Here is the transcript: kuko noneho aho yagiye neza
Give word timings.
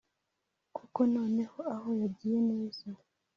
kuko 0.75 0.99
noneho 1.13 1.57
aho 1.75 1.89
yagiye 2.01 2.39
neza 2.49 2.87